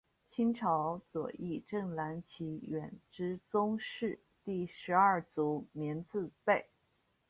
[0.31, 6.71] 清朝左翼正蓝旗远支宗室第十二族绵字辈。